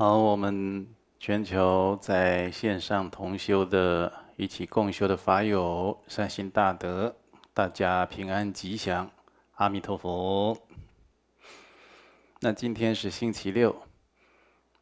[0.00, 0.86] 好，我们
[1.18, 7.16] 全球在线上同修的、一起共修的法友，善心大德，
[7.52, 9.10] 大家平安吉祥，
[9.56, 10.56] 阿弥陀佛。
[12.38, 13.74] 那今天是星期六，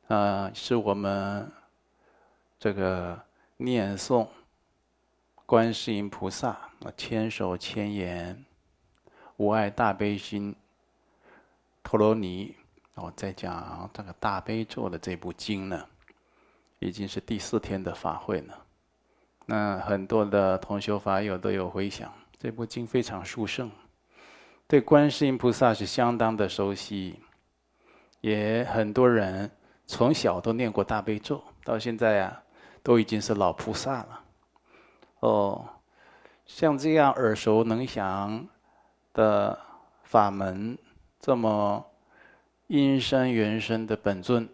[0.09, 1.51] 啊，是我们
[2.59, 3.23] 这个
[3.57, 4.29] 念诵
[5.47, 8.45] 观世音菩萨千手千眼
[9.39, 10.55] 无碍大悲心
[11.83, 12.55] 陀罗尼。
[12.97, 15.87] 我再讲这个大悲咒的这部经呢，
[16.79, 18.65] 已经是第四天的法会了。
[19.45, 23.71] 那很多的同修法友都有回想，这部经非常殊胜，
[24.67, 27.21] 对观世音菩萨是相当的熟悉，
[28.23, 29.51] 也很多人
[29.87, 32.43] 从小都念过大悲咒，到现在啊，
[32.83, 34.25] 都已经是老菩萨了。
[35.21, 35.69] 哦，
[36.47, 38.49] 像这样耳熟能详
[39.13, 39.59] 的
[40.03, 40.79] 法门，
[41.21, 41.85] 这么。
[42.69, 44.49] 阴身原身的本尊，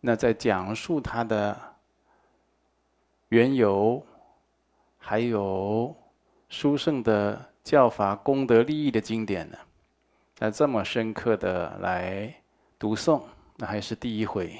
[0.00, 1.56] 那在讲述他的
[3.28, 4.04] 缘由，
[4.98, 5.94] 还有
[6.48, 9.56] 殊胜的教法功德利益的经典呢？
[10.40, 12.34] 那这么深刻的来
[12.80, 13.22] 读诵，
[13.56, 14.56] 那还是第一回。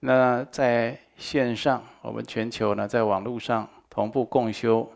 [0.00, 4.90] 那在线上，我们全球呢，在网络上同步共修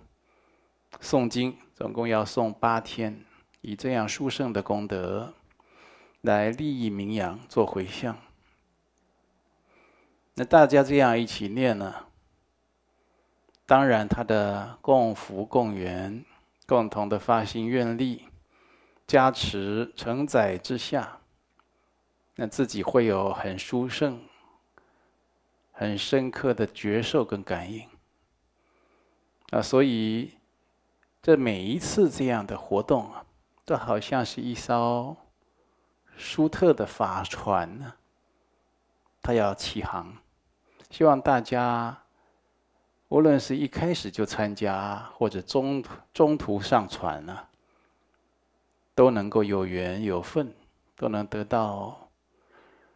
[1.01, 3.23] 诵经，总共要诵八天，
[3.61, 5.34] 以这样殊胜的功德。
[6.27, 8.19] 来利益名扬，做回向。
[10.34, 12.05] 那大家这样一起念呢？
[13.64, 16.22] 当然，他的共福共缘，
[16.66, 18.27] 共同的发心愿力，
[19.06, 21.20] 加持承载之下，
[22.34, 24.20] 那自己会有很殊胜、
[25.72, 27.89] 很深刻的觉受跟感应。
[29.51, 30.34] 啊，所以
[31.22, 33.24] 这每一次这样的活动啊，
[33.64, 35.17] 都好像是一艘。
[36.16, 37.92] 殊特的法船呢，
[39.20, 40.16] 它要起航，
[40.90, 41.96] 希望大家
[43.08, 45.84] 无论是一开始就参加，或者中
[46.14, 47.46] 中途上船呢，
[48.94, 50.54] 都能够有缘有份，
[50.96, 52.08] 都能得到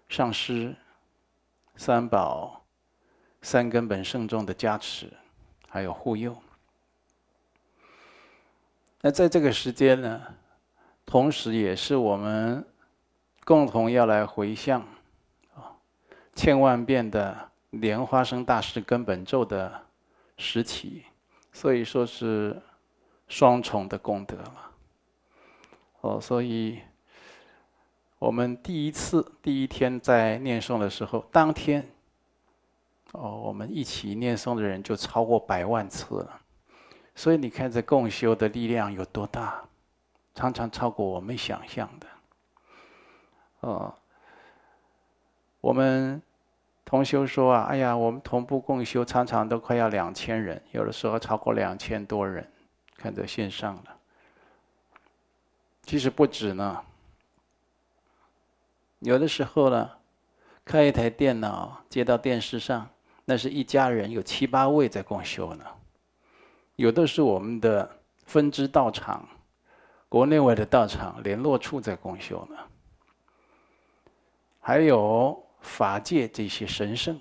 [0.08, 0.75] 上师、
[1.76, 2.64] 三宝、
[3.42, 5.12] 三根本圣众的加持，
[5.69, 6.34] 还有护佑。
[9.02, 10.22] 那在这个时间呢，
[11.04, 12.64] 同时也是我们。
[13.45, 14.81] 共同要来回向，
[15.55, 15.75] 啊，
[16.34, 19.83] 千万遍的莲花生大师根本咒的
[20.37, 21.05] 时期，
[21.53, 22.61] 所以说是
[23.29, 24.71] 双重的功德了。
[26.03, 26.81] 哦，所以
[28.19, 31.87] 我们第一次第一天在念诵的时候，当天，
[33.12, 36.41] 哦，我们一起念诵的人就超过百万次了。
[37.15, 39.62] 所以你看这共修的力量有多大，
[40.34, 42.06] 常常超过我们想象的。
[43.60, 43.94] 哦，
[45.60, 46.21] 我们
[46.84, 52.50] 同修说啊，哎呀，我们同步共修，常常都快要两千人，有的时候超过两千多人，
[52.97, 53.97] 看在线上了。
[55.82, 56.81] 其实不止呢，
[59.00, 59.91] 有的时候呢，
[60.65, 62.88] 开一台电脑接到电视上，
[63.25, 65.65] 那是一家人有七八位在共修呢。
[66.76, 69.28] 有的是我们的分支道场，
[70.09, 72.56] 国内外的道场联络处在共修呢。
[74.70, 77.20] 还有法界这些神圣、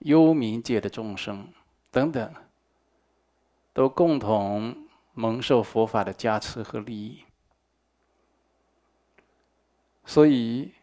[0.00, 1.50] 幽冥界的众生
[1.90, 2.30] 等等，
[3.72, 7.24] 都共同蒙受佛法的加持和利益。
[10.04, 10.74] 所以，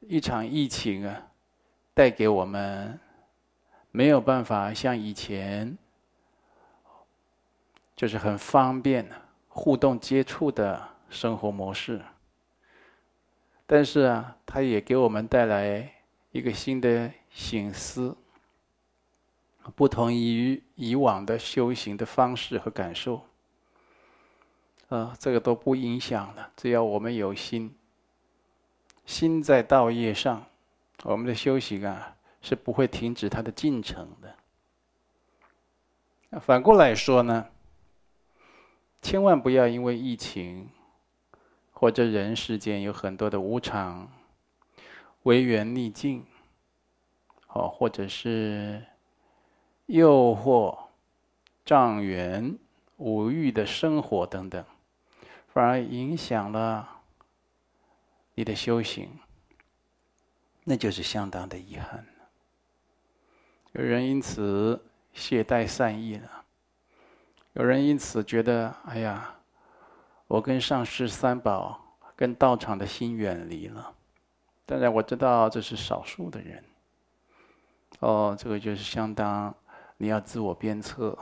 [0.00, 1.28] 一场疫情啊，
[1.94, 2.98] 带给我们
[3.92, 5.78] 没有办法像以前，
[7.94, 9.08] 就是很方便
[9.46, 12.04] 互动接触的生活模式。
[13.66, 15.90] 但是啊，它也给我们带来
[16.32, 18.14] 一个新的醒思，
[19.74, 23.24] 不同于以往的修行的方式和感受。
[24.90, 27.74] 啊，这个都不影响的，只要我们有心，
[29.06, 30.44] 心在道业上，
[31.04, 34.36] 我们的修行啊是不会停止它的进程的。
[36.38, 37.46] 反过来说呢，
[39.00, 40.68] 千万不要因为疫情。
[41.84, 44.10] 或者人世间有很多的无常、
[45.24, 46.24] 违缘逆境，
[47.48, 48.82] 哦，或者是
[49.84, 50.74] 诱惑、
[51.62, 52.58] 障缘、
[52.96, 54.64] 五欲的生活等等，
[55.52, 57.02] 反而影响了
[58.34, 59.18] 你的修行，
[60.64, 62.06] 那就是相当的遗憾。
[63.72, 64.82] 有人因此
[65.12, 66.44] 懈怠善意了，
[67.52, 69.32] 有人因此觉得，哎呀。
[70.26, 73.94] 我跟上师三宝、跟道场的心远离了，
[74.66, 76.64] 当然我知道这是少数的人。
[78.00, 79.54] 哦，这个就是相当
[79.98, 81.16] 你要自我鞭策。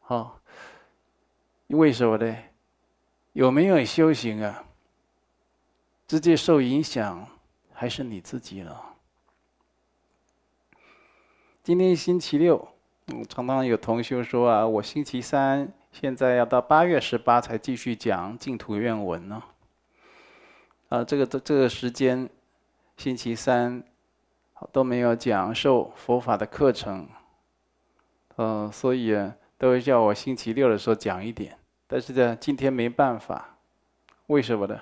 [0.00, 0.32] 好、哦，
[1.68, 2.36] 为什么呢？
[3.32, 4.64] 有没有修行啊？
[6.06, 7.28] 直接受影响
[7.72, 8.94] 还是你自己了。
[11.62, 12.66] 今天星期六，
[13.08, 19.42] 嗯，常常有同学说啊，我星期三现在要到八月十八才继续讲净土愿文呢。
[20.90, 22.30] 啊，这个这这个时间，
[22.96, 23.82] 星期三
[24.70, 27.08] 都没有讲授佛法的课程，
[28.36, 29.12] 嗯，所以，
[29.58, 31.58] 都叫我星期六的时候讲一点。
[31.88, 33.56] 但是呢，今天没办法，
[34.28, 34.80] 为什么呢？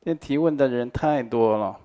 [0.00, 1.78] 因为提问的人太多了，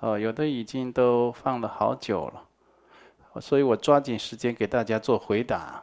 [0.00, 5.82] 哦，有的已经都放了好久了，所以我抓紧时间给大家做回答。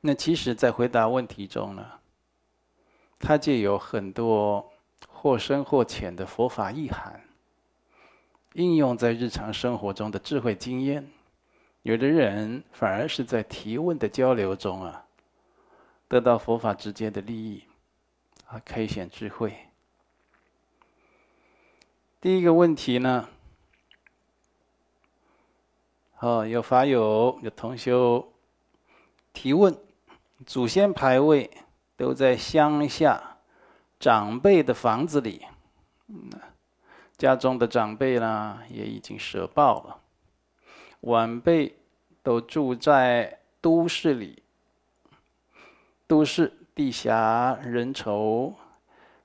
[0.00, 1.86] 那其实，在回答问题中呢，
[3.18, 4.66] 它就有很多。
[5.12, 7.22] 或深或浅的佛法意涵，
[8.54, 11.10] 应用在日常生活中的智慧经验，
[11.82, 15.06] 有的人反而是在提问的交流中啊，
[16.08, 17.64] 得到佛法直接的利益，
[18.46, 19.54] 啊，开显智慧。
[22.18, 23.28] 第一个问题呢，
[26.20, 28.32] 哦，有法友有同修
[29.34, 29.76] 提问，
[30.46, 31.50] 祖先牌位
[31.96, 33.26] 都在乡下。
[33.98, 35.44] 长辈的房子里，
[37.18, 40.00] 家中的长辈呢也已经舍报了，
[41.00, 41.76] 晚辈
[42.22, 44.42] 都住在都市里，
[46.06, 48.54] 都市地狭人稠，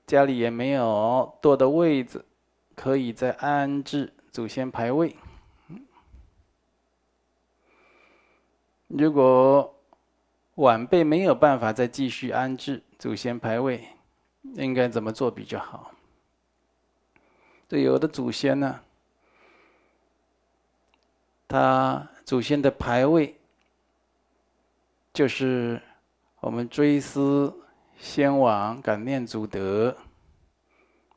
[0.06, 2.26] 家里也没有多的位子，
[2.74, 5.16] 可以再安置祖先牌位。
[8.88, 9.75] 如果
[10.56, 13.88] 晚辈没有办法再继续安置祖先牌位，
[14.54, 15.92] 应该怎么做比较好？
[17.68, 18.80] 这有的祖先呢，
[21.48, 23.36] 他祖先的牌位
[25.12, 25.80] 就是
[26.40, 27.54] 我们追思
[27.98, 29.94] 先王、感念祖德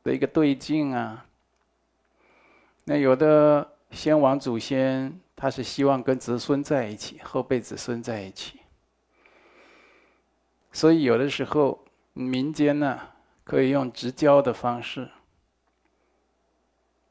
[0.03, 1.25] 的一个对境啊。
[2.83, 8.58] 那有的先王祖先，他是希望跟子孙在一起，后辈子孙在一起，
[10.71, 12.99] 所以有的时候民间呢。
[13.49, 15.09] 可以用直交的方式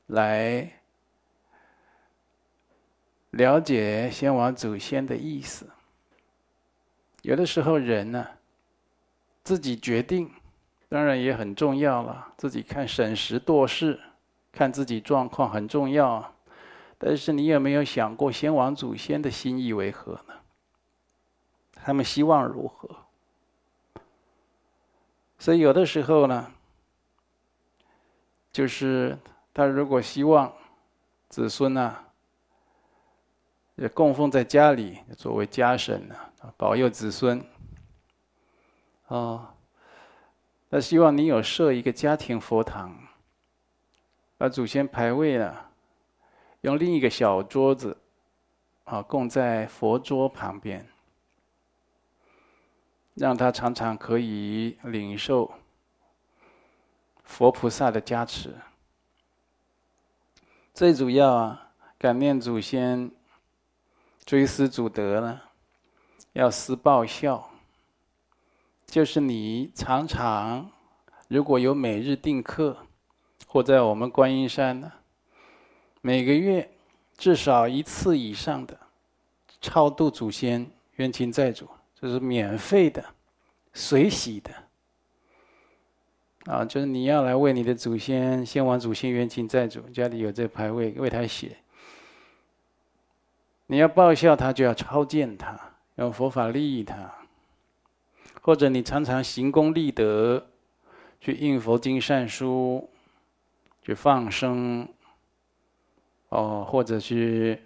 [0.07, 0.73] 来
[3.31, 5.69] 了解先王祖先的意思。
[7.23, 8.25] 有的时候人呢，
[9.43, 10.31] 自己决定，
[10.89, 12.35] 当然也很重要了。
[12.37, 13.99] 自己看审时度势，
[14.53, 16.37] 看自己状况很重要。
[16.99, 20.35] 但是你有没有想过先王祖先的心意为何呢？
[21.75, 23.08] 他们希望如何？
[25.39, 26.53] 所以有的时候呢，
[28.51, 29.17] 就是
[29.55, 30.53] 他如果希望
[31.29, 31.97] 子孙呢，
[33.77, 36.17] 也供奉在家里作为家神呢，
[36.57, 37.41] 保佑子孙。
[39.07, 39.55] 哦，
[40.69, 42.99] 他希望你有设一个家庭佛堂，
[44.37, 45.57] 把祖先牌位呢，
[46.63, 47.97] 用另一个小桌子
[48.85, 50.87] 啊供在佛桌旁边。
[53.19, 55.53] 让他常常可以领受
[57.25, 58.55] 佛菩萨的加持。
[60.73, 63.11] 最主要啊，感念祖先，
[64.25, 65.41] 追思祖德呢，
[66.33, 67.51] 要思报效。
[68.87, 70.71] 就是你常常
[71.27, 72.87] 如果有每日定课，
[73.49, 74.93] 或在我们观音山呢，
[76.01, 76.71] 每个月
[77.17, 78.79] 至少一次以上的
[79.61, 81.69] 超度祖先冤亲债主。
[82.01, 83.05] 这是免费的，
[83.73, 84.53] 随喜的，
[86.45, 91.57] 啊，就是你要来为你的祖先、先王祖先、冤亲债主，家里有这牌位，为他写。
[93.67, 95.59] 你要报效他，就要超荐他，
[95.97, 97.13] 用佛法利益他，
[98.43, 100.47] 或者你常常行功立德，
[101.21, 102.89] 去印佛经善书，
[103.83, 104.89] 去放生，
[106.29, 107.61] 哦，或者去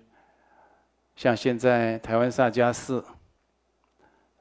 [1.15, 3.05] 像现在台湾萨迦寺。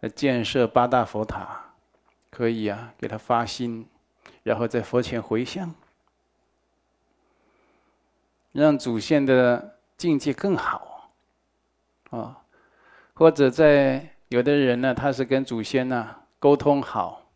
[0.10, 1.74] 建设八大佛塔，
[2.31, 3.88] 可以啊，给他发心，
[4.41, 5.75] 然后在佛前回向，
[8.51, 11.12] 让祖先的境界更好，
[12.10, 12.41] 啊，
[13.13, 17.29] 或者在有的人呢，他是跟祖先呢沟通好，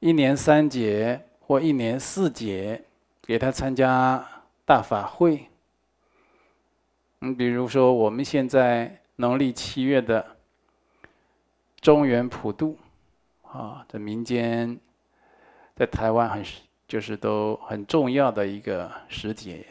[0.00, 2.84] 一年三节或一年四节，
[3.22, 5.48] 给他参加大法会。
[7.20, 10.36] 你比如说我们现在农历七月的。
[11.80, 12.78] 中元普渡，
[13.42, 14.78] 啊，在民间，
[15.74, 16.44] 在台湾很
[16.86, 19.64] 就是都很重要的一个时节。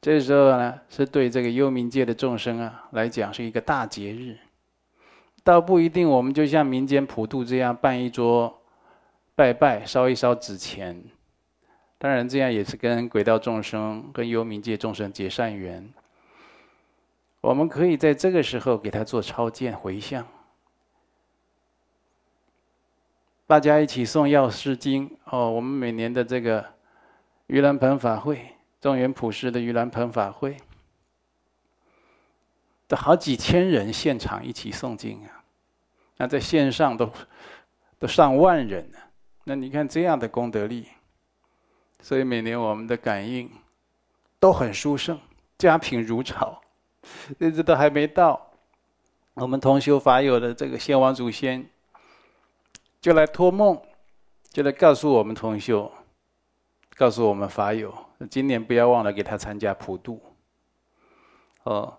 [0.00, 4.36] 这时候呢，是对这个幽冥界的众生啊来讲是一个大节日。
[5.42, 8.62] 倒不一定，我们就像民间普渡这样办一桌
[9.34, 11.04] 拜拜，烧一烧纸钱。
[11.98, 15.88] 当然，这样也是跟鬼道众生、跟幽冥界众生结善缘。
[17.40, 20.26] 我们可以在这个时候给他做超荐回向，
[23.46, 25.50] 大家一起诵药师经哦。
[25.50, 26.64] 我们每年的这个
[27.48, 28.52] 盂兰盆法会。
[28.78, 30.56] 中原普世的盂兰盆法会，
[32.86, 35.42] 都好几千人现场一起诵经啊，
[36.18, 37.10] 那在线上都
[37.98, 38.98] 都上万人呢。
[39.42, 40.86] 那你看这样的功德力，
[42.00, 43.50] 所以每年我们的感应
[44.38, 45.18] 都很殊胜，
[45.58, 46.62] 家贫如潮。
[47.38, 48.52] 日子都还没到，
[49.34, 51.68] 我们同修法友的这个先王祖先
[53.06, 53.80] 就来托梦，
[54.50, 55.88] 就来告诉我们同修，
[56.96, 57.94] 告诉我们法友。
[58.28, 60.20] 今年不要忘了给他参加普渡，
[61.62, 61.98] 哦，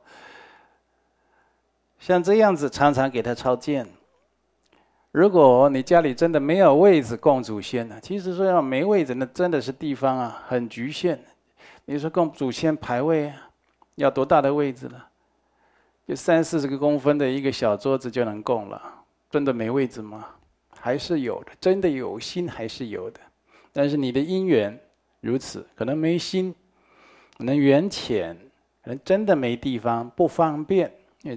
[1.97, 3.87] 像这样子常常给他超荐。
[5.11, 7.97] 如果你家里真的没有位置供祖先呢？
[8.01, 11.17] 其实说要没位置，那真的是地方啊很局限。
[11.85, 13.49] 你说供祖先牌位啊，
[13.95, 15.01] 要多大的位置呢？
[16.05, 20.31] 就三四十个公分的一个小桌子就能供了，真的没位置吗？
[20.87, 23.19] 还是有的，真的有心还是有的，
[23.73, 24.79] 但是你的因缘。
[25.19, 26.55] 如此，可能没心，
[27.37, 28.33] 可能缘浅，
[28.81, 30.89] 可能真的没地方，不方便。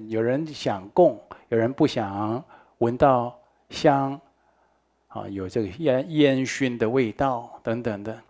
[0.09, 2.45] 有人想供，有人不想
[2.79, 3.37] 闻到
[3.71, 4.21] 香，
[5.09, 8.23] 啊，有这个烟烟熏的味道等等的，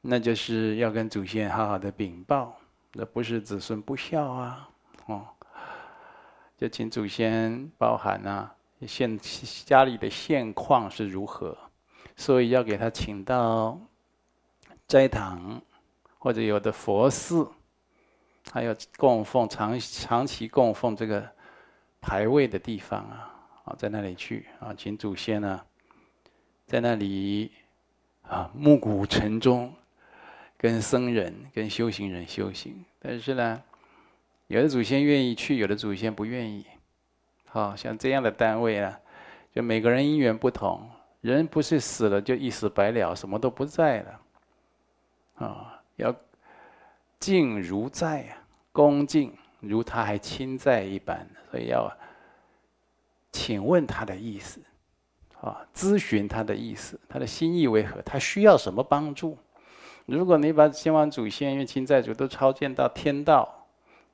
[0.00, 2.56] 那就是要跟祖先好好的禀报，
[2.94, 4.68] 那不是子孙不孝啊，
[5.06, 5.24] 哦，
[6.58, 8.52] 就请祖先包涵啊，
[8.86, 9.18] 现
[9.64, 11.56] 家里的现况是如何，
[12.16, 13.80] 所以要给他请到。
[14.86, 15.62] 斋堂，
[16.18, 17.48] 或者有的佛寺，
[18.50, 21.30] 还有供奉长长期供奉这个
[22.00, 23.32] 牌位的地方啊，
[23.66, 25.60] 啊，在那里去啊，请祖先呢，
[26.66, 27.52] 在那里
[28.22, 29.72] 啊，暮鼓晨钟，
[30.56, 32.84] 跟僧人、跟修行人修行。
[32.98, 33.62] 但是呢，
[34.48, 36.66] 有的祖先愿意去，有的祖先不愿意。
[37.50, 38.98] 好像这样的单位啊，
[39.52, 40.88] 就每个人因缘不同，
[41.20, 44.20] 人不是死了就一死百了，什么都不在了。
[45.46, 46.14] 啊、要
[47.18, 51.90] 敬如在啊，恭敬如他还亲在一般，所以要
[53.32, 54.60] 请问他的意思，
[55.40, 58.00] 啊、咨询他的意思，他的心意为何？
[58.02, 59.36] 他需要什么帮助？
[60.06, 63.66] 如果你把先王祖先、冤亲在主都超荐到天道，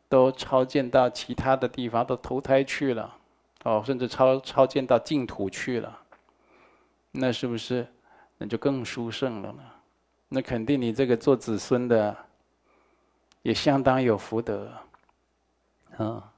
[0.09, 3.17] 都超荐到其他的地方，都投胎去了，
[3.67, 5.99] 哦，甚至超超荐到净土去了，
[7.11, 7.85] 那是不是
[8.39, 9.59] 那就更殊胜了呢？
[10.29, 12.17] 那肯定，你这个做子孙的
[13.43, 14.73] 也相当有福德，
[15.97, 16.33] 啊！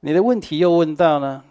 [0.00, 1.44] 你的问题又问到了，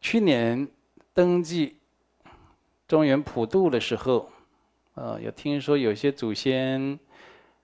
[0.00, 0.66] 去年
[1.14, 1.76] 登记
[2.88, 4.28] 中原普渡的时候，
[4.96, 6.98] 啊，有听说有些祖先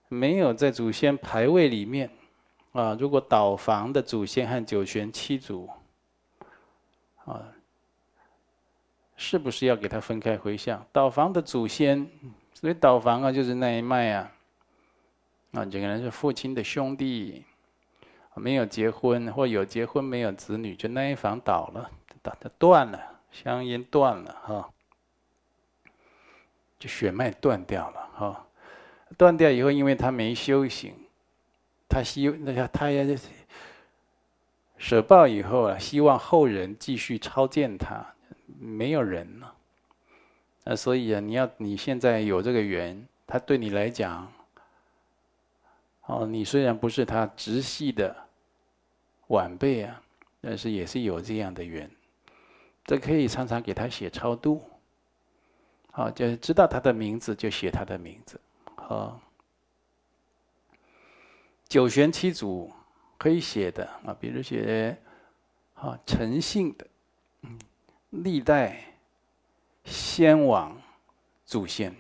[0.08, 2.10] 没有在祖先牌位里面，
[2.72, 5.68] 啊，如果倒房的祖先和九玄七祖，
[7.24, 7.52] 啊。
[9.20, 10.86] 是不是要给他分开回向？
[10.92, 12.08] 倒房的祖先，
[12.54, 14.32] 所以倒房啊，就是那一脉啊，
[15.54, 17.44] 啊，这个人是父亲的兄弟，
[18.36, 21.90] 没有结婚或有结婚没有子女，就那一房倒了，
[22.22, 24.70] 倒的断了，香烟断了哈，
[26.78, 28.46] 就血脉断掉了哈。
[29.16, 30.94] 断掉以后，因为他没修行，
[31.88, 33.18] 他希那个他也
[34.76, 38.14] 舍报以后啊，希望后人继续超荐他。
[38.60, 39.54] 没有人了，
[40.64, 44.32] 那所以啊，你要你现在有这个缘，他对你来讲，
[46.06, 48.16] 哦，你虽然不是他直系的
[49.28, 50.02] 晚辈啊，
[50.40, 51.88] 但是也是有这样的缘，
[52.84, 54.64] 这可以常常给他写超度，
[55.92, 58.40] 好，就知道他的名字就写他的名字，
[58.88, 59.20] 啊，
[61.68, 62.72] 九玄七祖
[63.16, 64.98] 可以写的啊，比如写
[65.74, 66.86] 啊诚信的，
[67.42, 67.58] 嗯。
[68.10, 68.94] 历代
[69.84, 70.74] 先王
[71.44, 71.94] 祖先，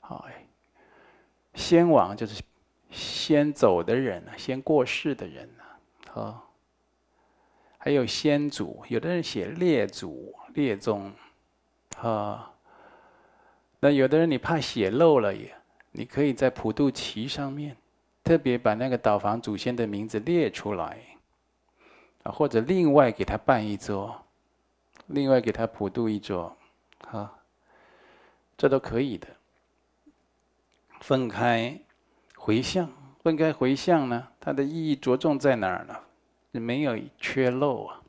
[0.00, 0.26] 好，
[1.54, 2.42] 先王就是
[2.90, 6.52] 先走的人啊，先过世的人啊，好，
[7.78, 11.12] 还有先祖，有的人写列祖列宗，
[11.98, 12.52] 啊，
[13.78, 15.54] 那有的人你怕写漏了也，
[15.92, 17.76] 你可以在普渡旗上面
[18.22, 20.98] 特别把那个倒房祖先的名字列出来，
[22.22, 24.24] 啊，或者另外给他办一桌，
[25.06, 26.56] 另外给他普渡一桌，
[27.10, 27.34] 啊，
[28.56, 29.26] 这都可以的。
[31.00, 31.80] 分开
[32.36, 32.88] 回向，
[33.22, 35.96] 分开回向呢，它的意义着重在哪儿呢？
[36.52, 38.00] 你没有缺漏啊，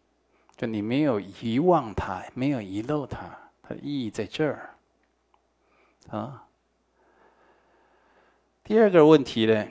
[0.58, 3.20] 就你没有遗忘它，没有遗漏它，
[3.64, 4.76] 它的意义在这儿
[6.10, 6.46] 啊。
[8.72, 9.68] 第二个问题呢，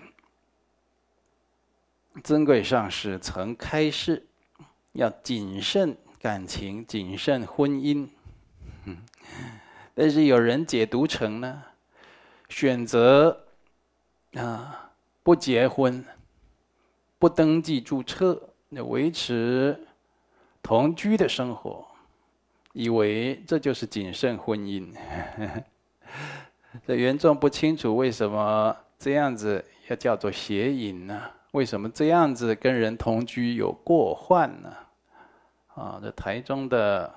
[2.23, 4.27] 尊贵上师曾开示，
[4.93, 8.07] 要谨慎感情，谨慎婚姻。
[9.97, 11.63] 但是有人解读成呢，
[12.51, 13.47] 选择
[14.35, 14.91] 啊
[15.23, 16.05] 不结婚，
[17.19, 18.51] 不登记注册。
[18.69, 19.83] 那维持
[20.63, 21.89] 同居的生活，
[22.75, 24.95] 以为这就是谨慎婚姻。
[26.87, 31.23] 这缘众不清楚为什么这样子要叫做邪淫呢？
[31.53, 34.77] 为什么这样子跟人同居有过患呢？
[35.75, 37.11] 啊，这台中的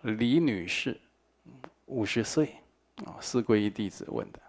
[0.00, 0.98] 李女士，
[1.84, 2.56] 五十岁，
[3.04, 4.40] 啊，四皈依弟子问的。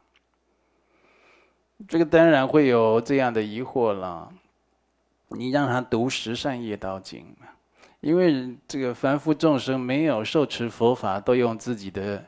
[1.90, 4.32] 这个当然会有这样的疑惑了。
[5.28, 7.36] 你让他读《十善业道经》，
[8.00, 12.24] 因为这个凡夫众生没有受持佛法，都用自己的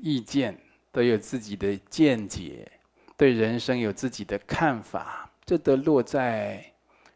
[0.00, 0.56] 意见，
[0.92, 2.70] 都有自己的见解，
[3.16, 6.64] 对人生有自己的看法，这都落在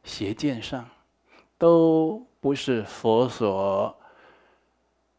[0.04, 0.88] 邪见上，
[1.58, 3.96] 都不是佛所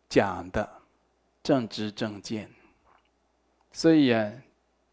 [0.09, 0.69] 讲的
[1.41, 2.49] 正知正见，
[3.71, 4.31] 所以啊。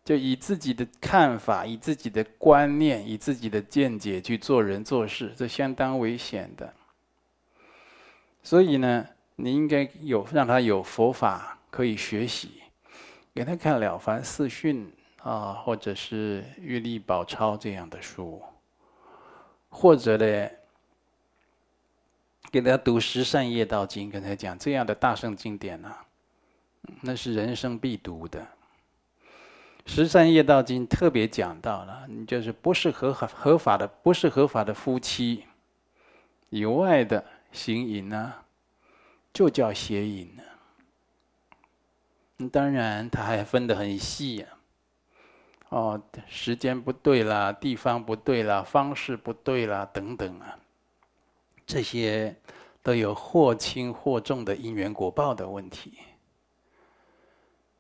[0.02, 6.72] 就以自己的看法、以自己的观念、以自己的见解去做人做事，这相当危险的。
[8.42, 12.59] 所以呢，你应该有让他有佛法可以学习，
[13.34, 14.92] 给他看《了凡四训》
[15.28, 18.42] 啊，或者是《月历宝钞》这样的书，
[19.68, 20.50] 或者呢，
[22.50, 26.04] 给他读《十善业道经》，跟他讲这样的大圣经典啊，
[27.02, 28.46] 那是人生必读的。
[29.86, 35.44] 十善业道经特别讲到了，你就是不是合法合法的，不是合法的夫妻
[36.48, 38.34] 以外的行淫呢，
[39.32, 40.42] 就叫邪淫呢。
[42.48, 44.46] 当然，他还分得很细呀。
[45.68, 50.58] 哦，时间不对啦，地方不对啦，方式不对啦，等等啊，
[51.66, 52.36] 这些
[52.82, 55.98] 都有或轻或重的因缘果报的问题。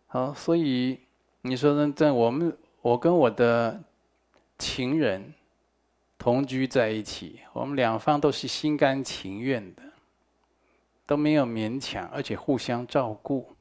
[0.06, 1.00] 好，所以。
[1.42, 1.90] 你说呢？
[1.96, 3.82] 在我们，我跟我的
[4.58, 5.32] 情人
[6.18, 9.82] 同居在一起，我们两方都是心甘情愿的，
[11.06, 13.56] 都没有勉强，而且互相照顾，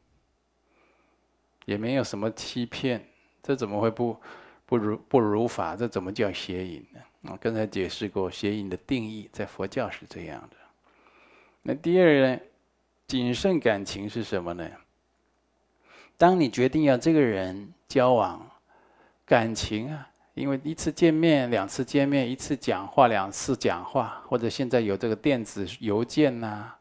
[1.69, 3.05] 也没有什么欺骗，
[3.43, 4.19] 这怎么会不
[4.65, 5.75] 不如不如法？
[5.75, 6.99] 这怎么叫邪淫呢？
[7.31, 10.57] 我刚才解释过，邪淫的定义在佛教是这样的。
[11.61, 12.39] 那第二呢？
[13.05, 14.67] 谨慎感情是什么呢？
[16.17, 18.47] 当你决定要这个人交往，
[19.25, 26.79] 感情啊，因为一次见面、两次见面、一次讲话、两次讲话，或者现在有这个电子邮件呐、啊，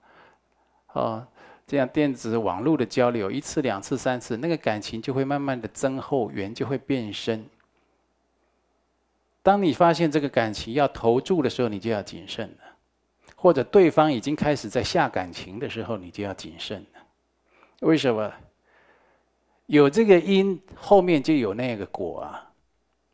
[0.93, 1.27] 哦，
[1.69, 7.45] 这样电子网络的交流，一次、两次、三次，那个感情就会慢慢的增厚，缘就会变深。
[9.43, 12.65] 当你发现这个感情要投注的时候，你就要谨慎了；
[13.37, 17.01] 或者对方已经开始在下感情的时候，你就要谨慎了。
[17.81, 18.33] 为什么？
[19.67, 22.51] 有这个因，后面就有那个果啊。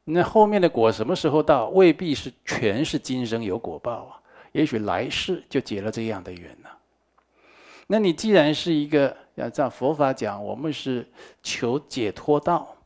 [0.04, 1.70] 那后面的果什么时候到？
[1.70, 6.56] 未必是全是今生有果报啊，也许来世就结了这样的缘。
[7.86, 11.06] 那你既然是一个要照佛法讲，我们是
[11.42, 12.76] 求解脱道、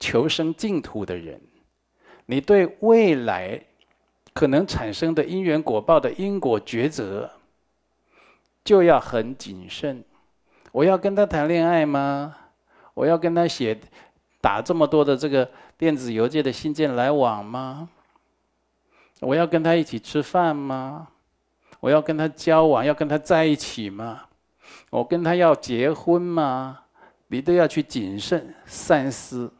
[0.00, 1.40] 求生净土的人，
[2.26, 3.60] 你对未来
[4.32, 7.30] 可能产生的因缘果报的因果抉择，
[8.64, 10.04] 就要很谨慎。
[10.72, 12.36] 我要跟他谈恋爱吗？
[12.94, 13.78] 我要跟他写
[14.40, 17.88] 打这么多的这个电子邮件的信件来往吗？
[19.20, 21.08] 我要跟他一起吃饭吗？
[21.86, 24.24] 我要跟他交往，要跟他在一起吗？
[24.90, 26.80] 我跟他要结婚吗？
[27.28, 29.52] 你都要去谨慎三思，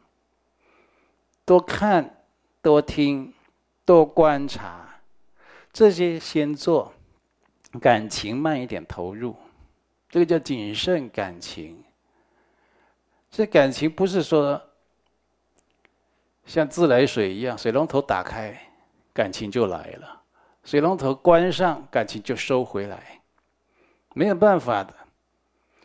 [1.45, 2.17] 多看、
[2.61, 3.33] 多听、
[3.85, 4.99] 多观察，
[5.71, 6.91] 这些先做，
[7.79, 9.33] 感情慢一点投入，
[10.09, 11.81] 这个叫谨慎感情。
[13.31, 14.61] 这感情不是说
[16.45, 18.69] 像自来水一样，水龙头打开，
[19.13, 20.16] 感情就来了；
[20.67, 23.21] 水龙头关上，感情就收回来，
[24.13, 24.93] 没有办法的。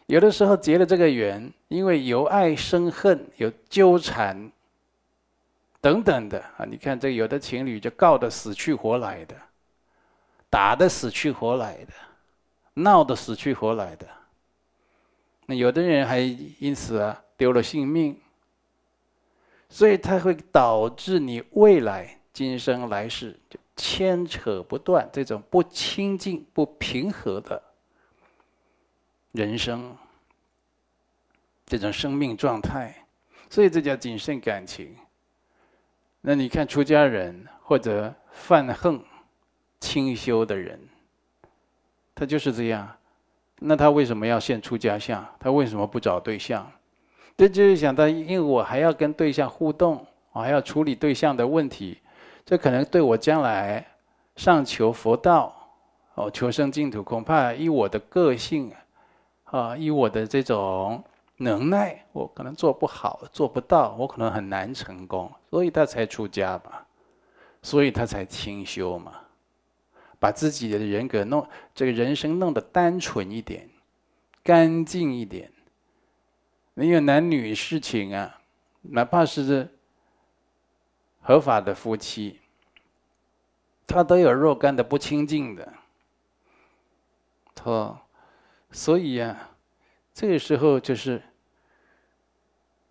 [0.07, 4.51] 有的时候结了这个缘，因为有爱生恨，有纠缠
[5.81, 6.64] 等等的啊。
[6.68, 9.37] 你看这有的情侣就告得死去活来的，
[10.51, 11.92] 打得死去活来的，
[12.75, 14.09] 闹得死去活来的。
[15.47, 16.18] 那有的人还
[16.59, 18.21] 因此啊丢了性命，
[19.68, 27.62] 所以它会导致你未来今生来世就牵扯不断，这种不清净、不平和的
[29.32, 29.96] 人生，
[31.66, 32.94] 这种生命状态。
[33.50, 34.96] 所以这叫谨慎感情。
[36.22, 39.02] 那你看出家人或者犯横、
[39.80, 40.80] 清修的人，
[42.14, 42.96] 他就是这样。
[43.58, 45.26] 那他为什么要现出家相？
[45.38, 46.70] 他为什么不找对象？
[47.37, 51.98] 这就是想到，因为我还要跟对象互动，我还要处理对象的问题，
[52.44, 53.87] 这可能对我将来
[54.37, 55.55] 上求佛道、
[56.14, 58.72] 哦求生净土，恐怕以我的个性
[59.44, 61.02] 啊，以我的这种
[61.37, 66.85] 能耐，我可能做不好，做不到，我可能很难成功，所以他才出家嘛，
[67.62, 69.12] 所以他才清修嘛。
[70.18, 73.68] 把自己的人格弄，这个人生弄得单纯一点，
[74.44, 75.50] 干净一点。
[76.74, 78.38] 因为男女事情啊，
[78.83, 79.68] 哪怕是
[81.22, 82.40] 合法的夫妻，
[83.87, 85.72] 他都有若干的不清净的。
[87.64, 87.98] 哦，
[88.70, 89.50] 所以啊，
[90.12, 91.22] 这个时候就是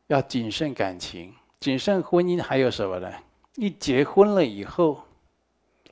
[0.08, 2.41] 要谨慎感情，谨慎婚姻。
[2.41, 3.12] 还有什么呢？
[3.58, 5.04] 一结婚了以后。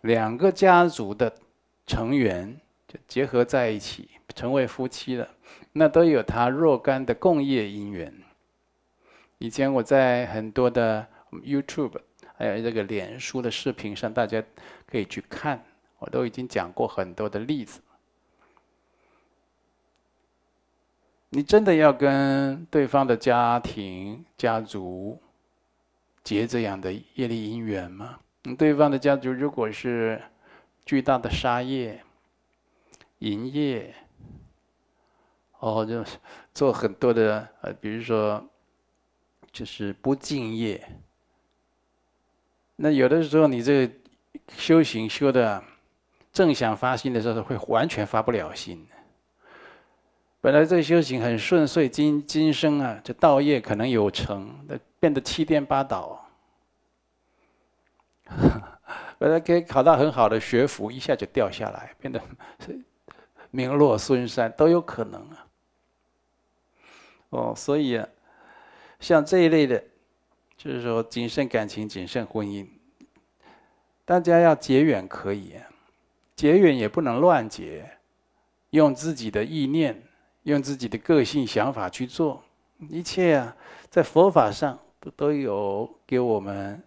[0.03, 1.35] 两个家族的
[1.85, 5.27] 成员就结合在一起，成为夫妻了，
[5.73, 8.13] 那都有他若干的共业因缘。
[9.39, 11.99] 以前我在很多的 YouTube
[12.39, 14.41] 还有这个脸书的视频上，大家
[14.87, 15.61] 可以去看，
[15.97, 17.81] 我都已经讲过很多的例子。
[21.31, 25.21] 你真的要跟对方的家庭、家族
[26.23, 28.19] 结这样的业力因缘吗？
[28.57, 30.21] 对方的家族如果是
[30.85, 32.01] 巨大的杀业、
[33.17, 33.93] 淫业，
[35.59, 36.17] 哦，就是
[36.53, 38.49] 做很多的呃，比如说
[39.51, 40.81] 就是不敬业。
[42.81, 43.89] 那有的时候你这
[44.55, 45.61] 修行修的
[46.31, 48.87] 正想发心的时候，会完全发不了心。
[50.39, 56.25] 本来这修行很顺遂，今今生啊，这道业可能有成，那变得七颠八倒。
[59.19, 62.21] 本来可以考到很好的学府，一下就掉下来，变得
[63.51, 65.47] 名落孙山都有可能啊。
[67.31, 68.07] 哦，所以啊，
[69.01, 69.83] 像这一类的，
[70.59, 72.67] 就是说谨慎感情、谨慎婚姻，
[74.03, 75.55] 大家要结缘可以，
[76.35, 77.97] 结缘也不能乱结，
[78.71, 80.03] 用自己的意念、
[80.43, 82.43] 用自己的个性想法去做，
[82.89, 83.55] 一切啊，
[83.89, 86.83] 在佛法上不都有给我们。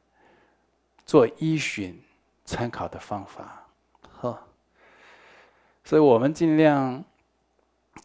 [1.05, 2.01] 做依循
[2.45, 3.67] 参考的方法，
[4.13, 4.47] 好，
[5.85, 7.05] 所以我们尽量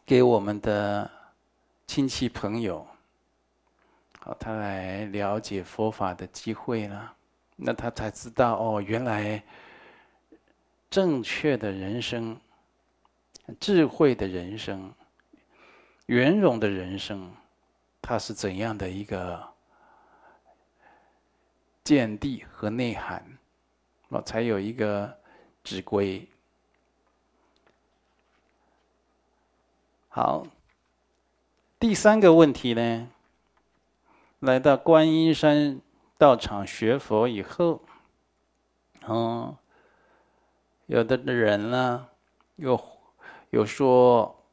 [0.04, 1.08] 给我们的
[1.86, 2.84] 亲戚朋友，
[4.20, 7.14] 好，他来了解佛法的机会了，
[7.56, 9.42] 那他才知道哦，原来
[10.90, 12.38] 正确的人生、
[13.60, 14.92] 智慧的人生、
[16.06, 17.32] 圆融的人生，
[18.00, 19.48] 它是怎样的一个。
[21.84, 23.38] 见地和内涵，
[24.08, 25.18] 我才有一个
[25.64, 26.28] 指归。
[30.10, 30.46] 好，
[31.78, 33.08] 第三个问题呢，
[34.40, 35.80] 来到观音山
[36.16, 37.82] 道场学佛以后，
[39.08, 39.56] 嗯，
[40.86, 42.06] 有的人呢，
[42.56, 42.80] 有
[43.50, 44.44] 有说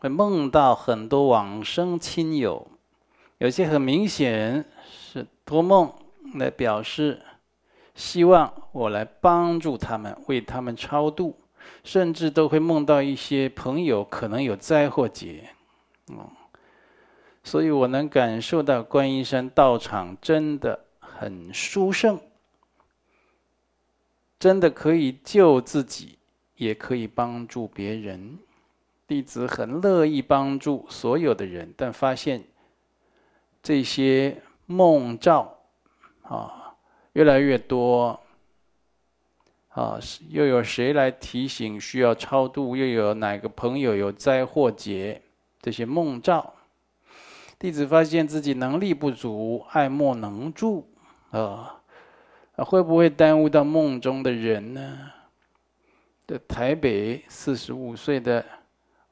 [0.00, 2.66] 会梦到很多往生亲友，
[3.38, 5.92] 有些很明显是托梦。
[6.34, 7.22] 来表示
[7.94, 11.38] 希望我来帮助他们，为他们超度，
[11.84, 15.50] 甚至都会梦到一些朋友可能有灾祸劫，
[16.08, 16.28] 嗯，
[17.46, 22.18] 所以我能感受到观音山道场真的很殊胜，
[24.36, 26.18] 真的可以救自己，
[26.56, 28.36] 也可以帮助别人。
[29.06, 32.42] 弟子很乐意帮助所有的人，但发现
[33.62, 35.60] 这些梦兆。
[36.22, 36.74] 啊，
[37.12, 38.18] 越来越多，
[39.68, 42.74] 啊，又有谁来提醒需要超度？
[42.74, 45.22] 又有哪个朋友有灾祸劫？
[45.62, 46.55] 这些梦兆，
[47.66, 50.88] 弟子发现自己能力不足，爱莫能助，
[51.32, 51.82] 啊，
[52.58, 55.10] 会不会耽误到梦中的人呢？
[56.28, 58.46] 的台北四十五岁的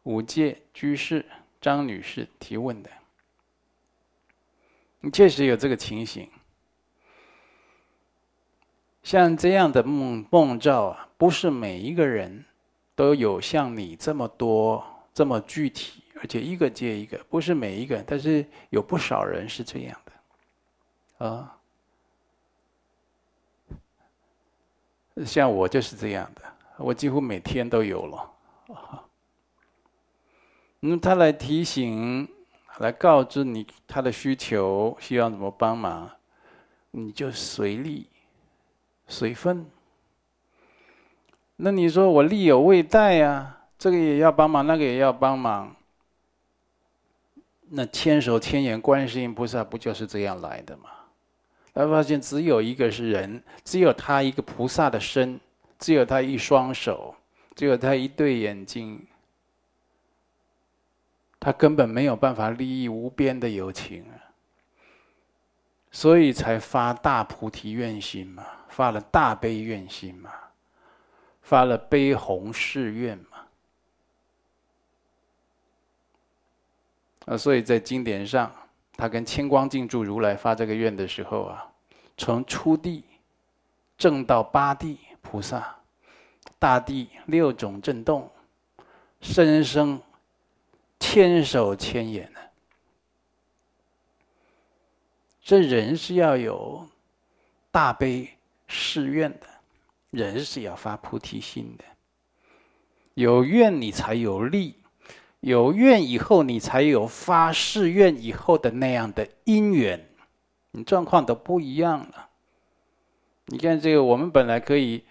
[0.04, 1.26] 五戒居士
[1.60, 2.88] 张女士提问的，
[5.00, 6.30] 你确实有这个情形。
[9.02, 12.44] 像这样的梦梦兆啊，不是每一个人
[12.94, 20.00] 都有像你这么多这么具体，而且一个接一个，不是每一个，但是有不少人是这样
[21.18, 21.58] 的，啊，
[25.26, 26.42] 像我就是这样的，
[26.78, 28.30] 我几乎每天都有了，
[28.74, 29.04] 啊，
[30.80, 32.26] 嗯，他来提醒。
[32.78, 36.10] 来告知你他的需求，需要怎么帮忙，
[36.90, 38.08] 你就随力
[39.06, 39.64] 随分。
[41.54, 45.76] 那你说我力有未逮呀，这个也要帮忙，那个也要帮忙。
[47.70, 50.90] 那千手千眼观世音菩萨不就是这样来的吗？
[51.72, 55.40] 他发现只有一个是人，只有他一个菩萨的身，
[55.78, 57.14] 只有他一双手，
[57.56, 59.04] 只有他一对眼睛。
[61.40, 64.16] 他根本没有办法利益无边的有情啊，
[65.90, 70.30] 所以才发大菩提愿心嘛，发了大悲愿心嘛，
[71.42, 73.33] 发了悲弘誓愿嘛。
[77.26, 78.50] 啊，所以在经典上，
[78.92, 81.66] 他跟千光净住如来发这个愿的时候啊，
[82.16, 83.04] 从初地
[83.96, 85.76] 正到八地菩萨，
[86.58, 88.30] 大地六种震动，
[89.20, 90.00] 深生。
[91.00, 92.40] 千手千眼呢？
[95.42, 96.88] 这人是要有
[97.70, 98.30] 大悲
[98.68, 99.46] 誓愿的，
[100.10, 101.84] 人是要发菩提心的。
[103.14, 104.76] 有愿你才有力，
[105.44, 110.08] 有愿以后你才有发誓愿以后的那样的因缘，
[110.70, 112.30] 你状况都不一样了。
[113.48, 115.04] 你看这个，我们本来可以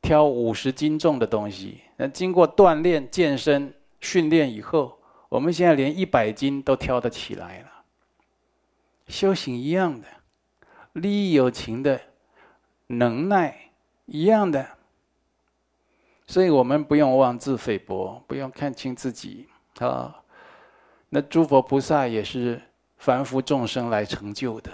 [0.00, 3.72] 挑五十斤重的东西，那经过锻炼健身。
[3.98, 7.68] 训练以后，我们现在连一百斤都挑得起来了。
[9.08, 10.06] 修行一样的，
[10.92, 12.00] 利益有情的
[12.88, 13.70] 能耐
[14.04, 14.75] 一样的，
[16.26, 20.14] 所以我们不用妄自菲薄，不用看轻自己啊。
[21.08, 22.60] 那诸佛菩萨也是
[22.98, 24.72] 凡夫众生来成就的，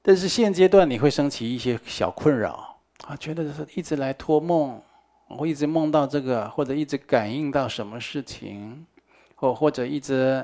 [0.00, 4.80] 但是现阶段你会升起一些小困扰啊，觉得是一直来托梦。
[5.28, 8.86] 我一直梦到这个，或者一直感应到什么事情，
[9.34, 10.42] 或或者一直，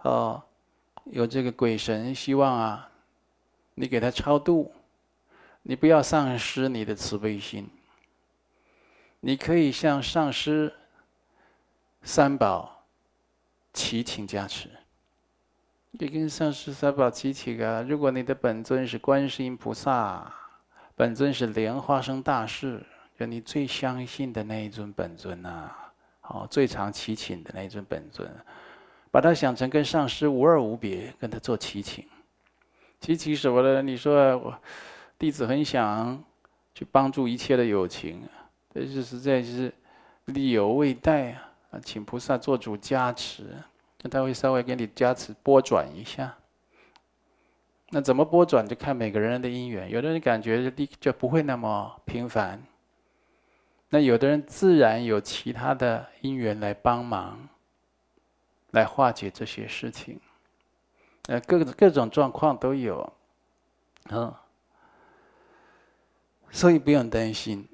[0.00, 0.42] 哦，
[1.04, 2.88] 有这个鬼神希望啊，
[3.74, 4.72] 你给他超度，
[5.68, 7.68] 你不要丧失你的慈悲心。
[9.18, 10.72] 你可以向上师、
[12.02, 12.84] 三宝
[13.72, 14.70] 祈请加持，
[15.90, 17.82] 你跟上师、三宝祈请啊。
[17.82, 20.32] 如果你的本尊是观世音菩萨，
[20.94, 22.86] 本尊是莲花生大士。
[23.18, 25.92] 就你最相信的那一尊本尊呐、啊，
[26.28, 28.30] 哦，最常祈请的那一尊本尊，
[29.10, 32.06] 把它想成跟上师无二无别，跟他做祈请。
[33.00, 33.80] 祈请什么呢？
[33.80, 34.60] 你说我
[35.18, 36.22] 弟子很想
[36.74, 38.22] 去帮助一切的有情，
[38.72, 39.72] 但是实在是
[40.26, 41.36] 力有未逮
[41.70, 43.44] 啊，请菩萨做主加持，
[44.02, 46.36] 那他会稍微给你加持拨转一下。
[47.90, 52.62] 那怎么拨转就看每个人的因缘，有的人感觉力就不会那么频繁。
[53.88, 57.48] 那有的人自然有其他的因缘来帮忙，
[58.72, 60.18] 来化解这些事情，
[61.28, 63.12] 呃，各各种状况都有，
[64.10, 64.34] 嗯，
[66.56, 67.68] 所以不用担心。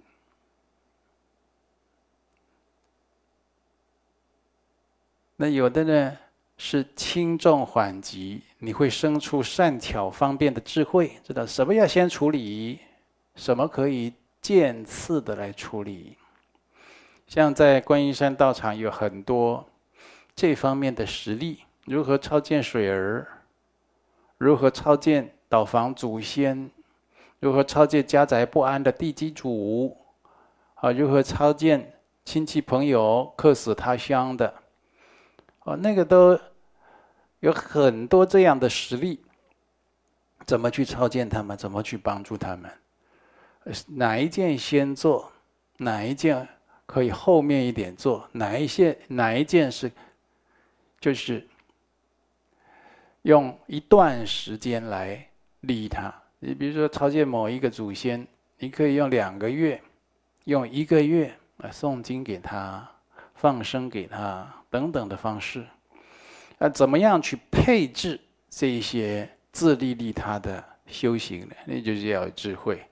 [5.36, 6.18] 那有的呢
[6.56, 12.80] 是轻重缓急，你会生出善巧方便的智慧，知道什么要先处理，
[13.36, 14.12] 什么可以。
[14.40, 16.16] 渐次的来处理，
[17.28, 19.64] 像在观音山道场有很多
[20.34, 23.44] 这方面的实例，如何超荐水儿，
[24.38, 26.68] 如何超荐倒房祖先，
[27.42, 29.96] 如何超荐家宅不安的地基主，
[30.74, 31.92] 啊，如何超荐
[32.24, 34.54] 亲戚朋友客死他乡的，
[35.64, 36.38] 哦，那个都
[37.40, 39.24] 有很多这样的实例，
[40.46, 42.70] 怎么去超荐他们，怎么去帮助他们？
[43.88, 45.32] 哪一件先做，
[45.78, 46.46] 哪一件
[46.86, 48.28] 可以后面一点做？
[48.30, 49.90] 哪一些哪一件是，
[51.00, 51.48] 就是
[53.22, 55.26] 用一段时间来
[55.62, 56.21] 利他。
[56.44, 58.26] 你比如说超荐某一个祖先，
[58.58, 59.80] 你可以用两个月，
[60.44, 62.84] 用一个月来诵经给他、
[63.36, 65.64] 放生给他等等的方式。
[66.58, 71.54] 那怎么样去配置这一些自利利他的修行呢？
[71.64, 72.82] 那就是要智慧。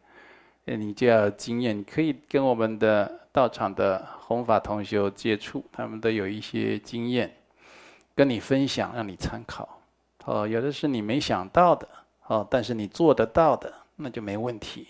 [0.65, 7.35] 那你就要经验，你可以跟我们的道场的弘法同修接触，他们都有一些经验，
[8.15, 9.81] 跟你分享，让你参考。
[10.25, 11.89] 哦，有的是你没想到的，
[12.31, 14.87] 哦，但是你做得到的，那就没问题。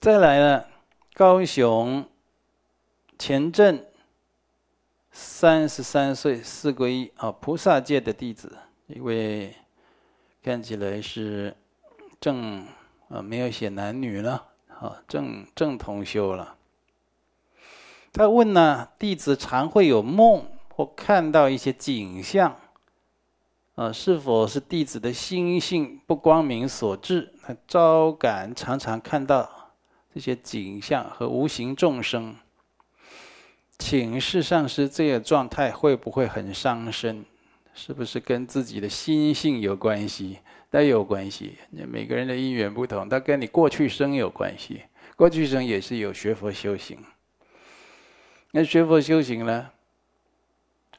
[0.00, 0.64] 再来呢，
[1.12, 2.08] 高雄
[3.18, 3.86] 前镇
[5.10, 9.54] 三十三岁四皈依啊，菩萨界的弟子，一位
[10.42, 11.54] 看起来是
[12.18, 12.66] 正
[13.10, 16.56] 啊，没有写男女了啊，正正同修了。
[18.10, 22.58] 他问呢，弟子常会有梦或看到一些景象。
[23.76, 27.30] 啊，是否是弟子的心性不光明所致？
[27.42, 29.70] 他招感常常看到
[30.14, 32.34] 这些景象和无形众生，
[33.78, 37.22] 请示上师，这个状态会不会很伤身？
[37.74, 40.38] 是不是跟自己的心性有关系？
[40.70, 41.58] 都有关系。
[41.70, 44.84] 每个人的因缘不同，它跟你过去生有关系。
[45.16, 46.98] 过去生也是有学佛修行。
[48.52, 49.70] 那学佛修行呢？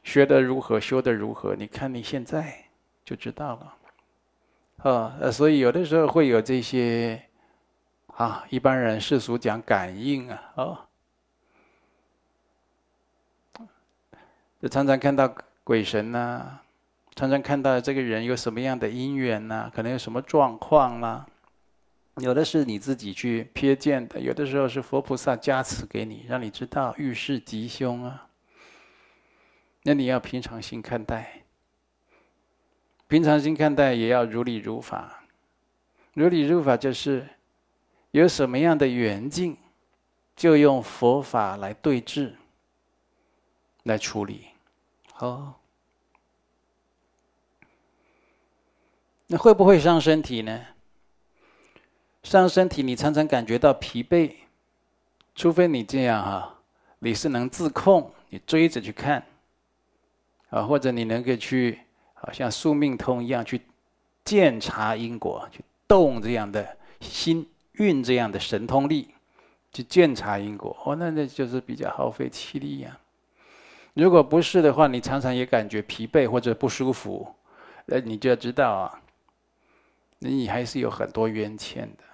[0.04, 1.56] 学得如何，修得如何？
[1.56, 2.66] 你看你现在。
[3.08, 3.56] 就知道
[4.84, 7.22] 了，啊，所以有的时候会有这些，
[8.08, 10.78] 啊，一般人世俗讲感应啊，哦，
[14.60, 16.60] 就常常看到鬼神呐、
[17.14, 21.24] 常常看到这个人有什么样的因缘呐、可能有什么状况啦，
[22.16, 28.26] 有的是你自己去瞥见的，有的时候是佛菩萨加持给你，让你知道遇事吉凶啊，
[29.84, 31.44] 那你要平常心看待。
[33.08, 35.24] 平常心看待，也要如理如法。
[36.12, 37.26] 如理如法就是
[38.10, 39.56] 有什么样的缘境，
[40.36, 42.36] 就用佛法来对治、
[43.84, 44.48] 来处理。
[45.14, 45.58] 好，
[49.26, 50.66] 那会不会伤身体呢？
[52.22, 54.34] 伤身体，你常常感觉到疲惫，
[55.34, 56.60] 除非你这样哈，
[56.98, 59.24] 你是能自控，你追着去看，
[60.50, 61.80] 啊，或者你能够去。
[62.20, 63.60] 好像宿命通一样，去
[64.24, 69.08] 鉴察因果，去动这样的心运这样的神通力，
[69.72, 70.76] 去鉴察因果。
[70.84, 72.98] 哦，那那就是比较耗费气力呀。
[73.94, 77.26] 如果不是的话，你常常也感觉疲惫或者不舒服，
[77.86, 79.00] 那你就要知道啊，
[80.18, 82.04] 你还是有很多冤欠的，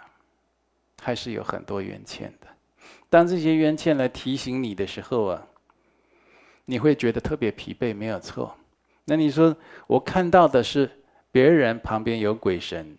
[1.02, 2.46] 还是有很多冤欠的。
[3.10, 5.46] 当这些冤欠来提醒你的时候啊，
[6.64, 8.56] 你会觉得特别疲惫，没有错。
[9.06, 9.54] 那你说，
[9.86, 10.90] 我看到的是
[11.30, 12.96] 别人旁边有鬼神，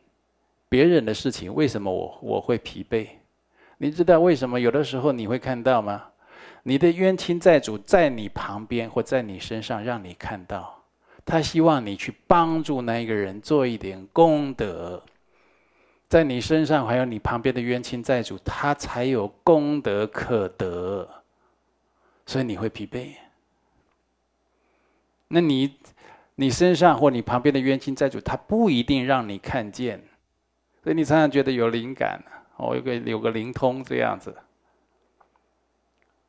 [0.70, 3.08] 别人的事情，为什么我我会疲惫？
[3.78, 6.04] 你知道为什么有的时候你会看到吗？
[6.64, 10.84] 你的冤亲债主在你旁边或在你身上，让你看到，
[11.26, 15.04] 他希望你去帮助那一个人做一点功德，
[16.08, 21.08] 在你身上还有你旁边的冤亲债主，他才有功德可得，
[22.26, 23.10] 所以你会疲惫。
[25.36, 25.78] 那你。
[26.38, 30.04] 你身上或你旁边的冤亲债主，他不一定让你看见，
[30.84, 32.22] 所以你常常觉得有灵感，
[32.58, 34.36] 哦，有个有个灵通这样子，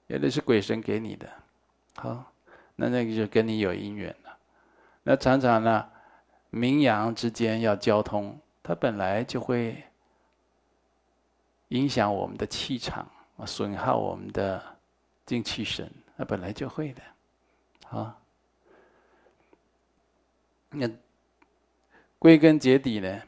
[0.06, 1.28] 有的是鬼神给你的，
[1.96, 2.32] 好，
[2.76, 4.38] 那那个就跟你有姻缘了。
[5.02, 5.84] 那常常呢，
[6.52, 9.82] 冥阳之间要交通，它本来就会
[11.70, 13.04] 影响我们的气场，
[13.44, 14.62] 损耗我们的
[15.24, 17.02] 精气神，那本来就会的，
[17.88, 18.22] 好。
[20.78, 20.90] 那
[22.18, 23.22] 归根结底呢，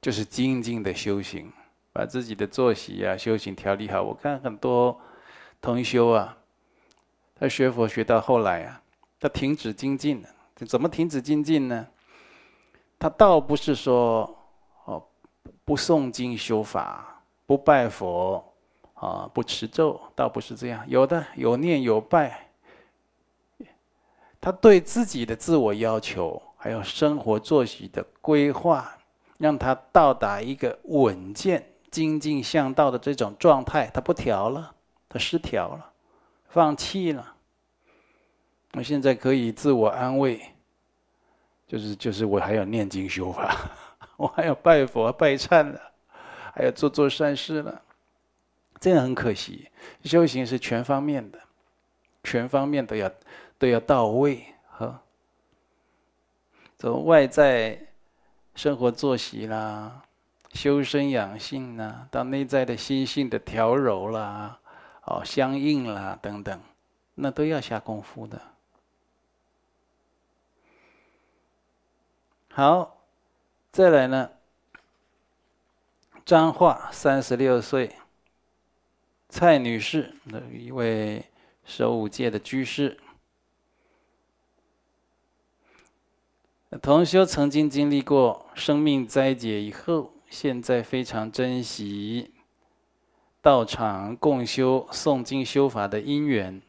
[0.00, 1.52] 就是精进的修行，
[1.92, 4.02] 把自己的作息啊、修行调理好。
[4.02, 4.98] 我看很多
[5.60, 6.36] 同修啊，
[7.34, 8.82] 他学佛学到后来啊，
[9.20, 10.28] 他停止精进了。
[10.66, 11.86] 怎么停止精进呢？
[12.98, 14.38] 他倒不是说
[14.84, 15.06] 哦，
[15.64, 18.42] 不诵经修法、不拜佛
[18.94, 20.82] 啊、不持咒，倒不是这样。
[20.88, 22.45] 有的有念有拜。
[24.46, 28.96] 他对自己的自我要求，还有生活作息的规划，
[29.38, 33.90] 让他到达一个稳健、精进向道的这种状态。
[33.92, 34.72] 他不调了，
[35.08, 35.90] 他失调了，
[36.48, 37.34] 放弃了。
[38.74, 40.40] 我现在可以自我安慰，
[41.66, 43.52] 就是就是我还要念经修法，
[44.16, 45.80] 我还要拜佛拜忏了，
[46.54, 47.82] 还要做做善事了。
[48.78, 49.68] 这样很可惜，
[50.04, 51.40] 修行是全方面的，
[52.22, 53.10] 全方面都要。
[53.58, 55.02] 都要到位，哈。
[56.78, 57.78] 从外在
[58.54, 60.02] 生活作息啦、
[60.52, 64.58] 修身养性啦，到内在的心性的调柔啦、
[65.04, 66.60] 哦相应啦等等，
[67.14, 68.40] 那都要下功夫的。
[72.50, 72.98] 好，
[73.72, 74.30] 再来呢，
[76.26, 77.96] 张化三十六岁，
[79.30, 80.14] 蔡女士，
[80.52, 81.24] 一位
[81.64, 82.98] 十五届的居士。
[86.82, 92.32] 同修曾经经历过生命灾劫以后，现在非常珍惜
[93.40, 96.60] 道场共修诵经修法的因缘。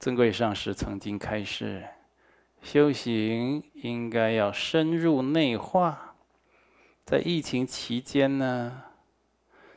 [0.00, 1.84] 尊贵上师曾经开示，
[2.62, 6.14] 修行应该要深入内化。
[7.04, 8.84] 在疫情期间呢，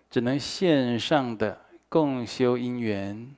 [0.09, 3.35] 只能线上的共修因缘，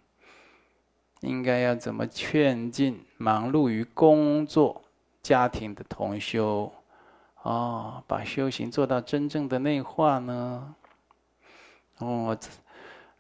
[1.21, 4.83] 应该要怎么劝进忙碌于工作、
[5.21, 6.71] 家庭的同修？
[7.41, 10.75] 哦，把修行做到真正的内化呢？
[11.99, 12.37] 哦，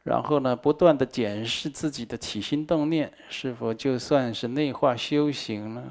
[0.03, 5.83] 然后呢，不断的检视自己的起心动念，是否就算是内化修行呢？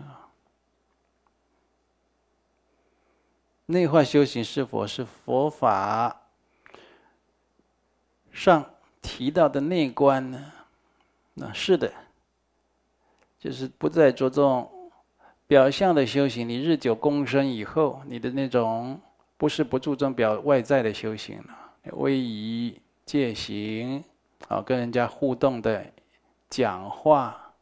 [3.67, 6.23] 内化修行是否是佛法
[8.33, 10.53] 上提到的内观呢？
[11.35, 11.93] 那是的，
[13.39, 14.71] 就是不再着重
[15.49, 16.47] 表象的修行。
[16.47, 19.01] 你日久功深以后，你的那种
[19.39, 24.05] 不是不注重表外在的修行了，威仪戒行
[24.47, 25.91] 啊，跟人家互动的
[26.51, 27.55] 讲话，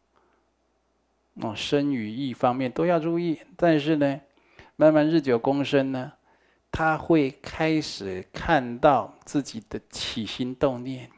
[1.34, 3.38] 哦，身与意方面都要注意。
[3.56, 4.20] 但是呢，
[4.74, 6.12] 慢慢日久功深呢，
[6.72, 11.08] 他会开始看到自己的起心动念，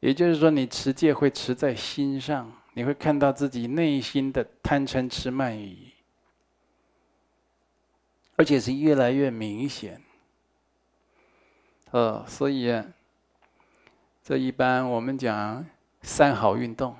[0.00, 5.92] 也就是说，你持戒会持在心上，你会看到自己内心的贪嗔痴慢疑，
[8.36, 10.02] 而且是越来越明显。
[11.90, 12.82] 呃，所以，
[14.22, 15.66] 这一般我们讲
[16.00, 16.96] 三好运动，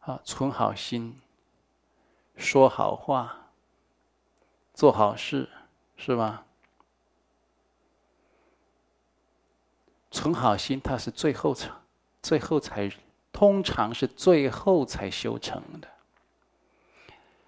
[0.00, 1.20] 啊，存好心。
[2.36, 3.52] 说好话，
[4.72, 5.48] 做好事，
[5.96, 6.46] 是吧？
[10.10, 11.70] 存好心，它是最后才，
[12.20, 12.90] 最后才，
[13.34, 15.88] 通常是最后才修成的。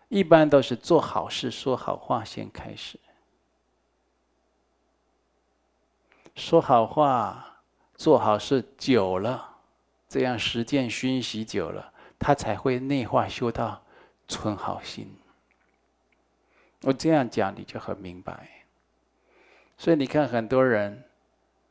[0.08, 3.00] 一般都是做好事、说好话先开始。
[6.34, 7.62] 说好话、
[7.94, 9.56] 做好事久了，
[10.06, 13.82] 这样实践熏习久了，他才会内化修到。
[14.28, 15.16] 存好心，
[16.82, 18.64] 我这样讲你就很明白。
[19.78, 21.04] 所以你看，很多人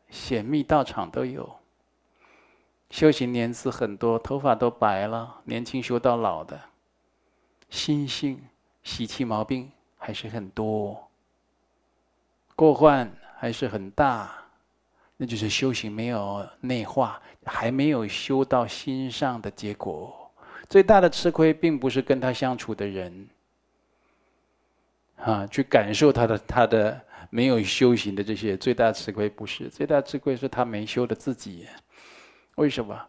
[0.09, 1.59] 显密道场都有，
[2.95, 6.57] 修行年资很多，头发都白了，年轻修到老的，
[7.69, 8.41] 心性
[8.83, 11.05] 习气毛病还是很多，
[12.55, 14.33] 过患还是很大，
[15.17, 20.31] 那就是修行没有内化，还没有修到心上的结果。
[20.69, 23.27] 最大的吃亏，并不是跟他相处的人，
[25.17, 31.67] 啊，去感受他的他的没有修行的这些最大吃亏，不是最大吃亏是他没修的自己。
[32.55, 33.07] 为什么？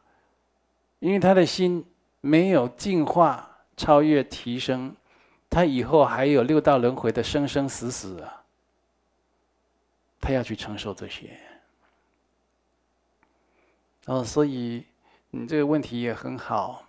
[0.98, 1.84] 因为他的心
[2.20, 4.96] 没有净化、超越、提升，
[5.48, 8.44] 他以后还有六道轮回的生生死死啊，
[10.20, 11.38] 他要去承受这些。
[14.06, 14.84] 哦，所以
[15.30, 16.84] 你这个问题也很好。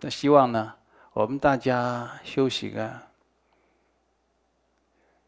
[0.00, 0.74] 那希望呢，
[1.12, 3.08] 我们大家修行啊，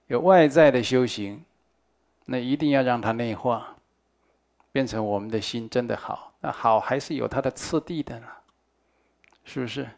[0.08, 1.44] 有外在的修行，
[2.26, 3.76] 那一定要让它内化，
[4.70, 6.25] 变成我们的心真的好。
[6.40, 8.26] 那好还是有它的次第的呢，
[9.44, 9.88] 是不是？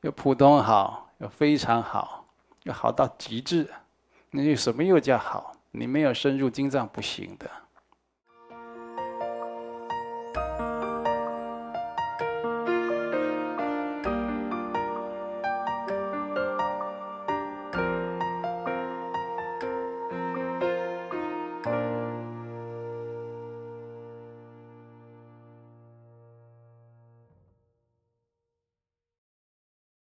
[0.00, 2.26] 有普通好，有非常好，
[2.64, 3.70] 有好到极致。
[4.30, 5.52] 那有什么又叫好？
[5.70, 7.50] 你没有深入经藏不行的。